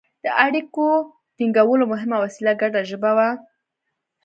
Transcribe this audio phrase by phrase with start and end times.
[0.23, 0.85] د اړیکو
[1.37, 3.29] ټینګولو مهمه وسیله ګډه ژبه وه.